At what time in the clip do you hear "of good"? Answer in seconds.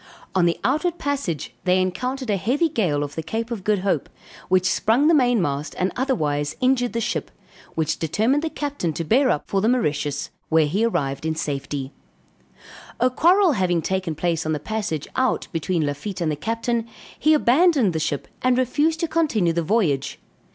3.51-3.83